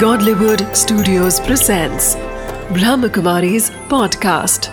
[0.00, 2.16] Godlywood Studios presents
[2.76, 4.66] Brahmakumari's podcast.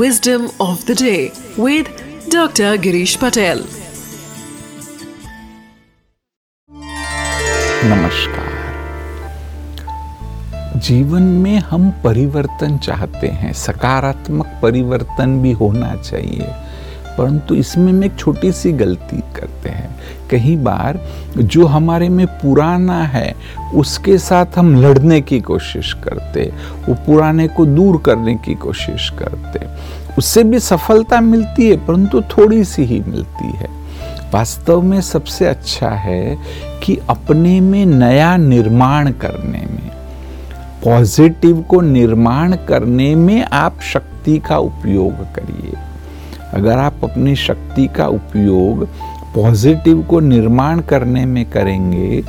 [0.00, 1.86] Wisdom of the day with
[2.28, 2.76] Dr.
[2.76, 3.62] Girish Patel.
[7.92, 8.52] नमस्कार
[10.80, 16.63] जीवन में हम परिवर्तन चाहते हैं सकारात्मक परिवर्तन भी होना चाहिए
[17.18, 19.94] परंतु इसमें हम एक छोटी सी गलती करते हैं।
[20.30, 20.98] कई बार
[21.36, 23.34] जो हमारे में पुराना है,
[23.74, 26.52] उसके साथ हम लड़ने की कोशिश करते,
[26.88, 29.66] वो पुराने को दूर करने की कोशिश करते।
[30.18, 33.68] उससे भी सफलता मिलती है, परंतु थोड़ी सी ही मिलती है।
[34.34, 36.38] वास्तव में सबसे अच्छा है
[36.82, 39.90] कि अपने में नया निर्माण करने में,
[40.84, 45.83] पॉजिटिव को निर्माण करने में आप शक्ति का उपयोग करिए।
[46.54, 48.86] अगर आप अपनी शक्ति का उपयोग
[49.34, 52.22] पॉजिटिव को निर्माण करने में करेंगे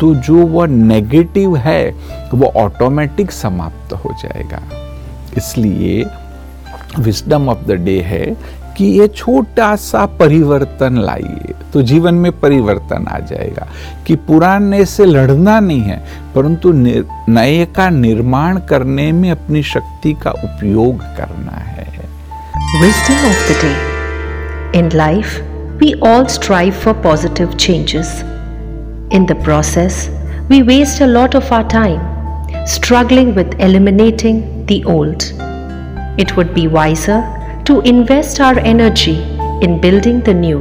[0.00, 1.90] तो जो वह नेगेटिव है
[2.34, 4.60] वो ऑटोमेटिक समाप्त हो जाएगा।
[5.36, 6.04] इसलिए
[6.98, 8.36] विस्डम ऑफ़ द डे है
[8.76, 13.66] कि ये छोटा सा परिवर्तन लाइए तो जीवन में परिवर्तन आ जाएगा।
[14.06, 16.02] कि पुराने से लड़ना नहीं है,
[16.34, 21.75] परंतु नए का निर्माण करने में अपनी शक्ति का उपयोग करना है।
[22.80, 25.40] Wisdom of the day In life,
[25.80, 28.20] we all strive for positive changes.
[29.10, 30.10] In the process,
[30.50, 32.02] we waste a lot of our time
[32.66, 35.32] struggling with eliminating the old.
[36.18, 37.22] It would be wiser
[37.64, 39.22] to invest our energy
[39.62, 40.60] in building the new.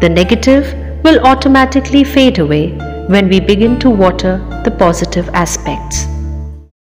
[0.00, 0.72] The negative
[1.02, 2.78] will automatically fade away
[3.08, 6.11] when we begin to water the positive aspects.